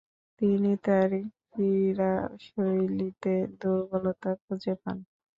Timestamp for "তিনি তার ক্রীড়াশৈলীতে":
0.41-3.29